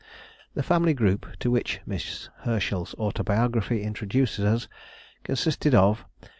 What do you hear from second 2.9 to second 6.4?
autobiography introduces us consisted of— 1.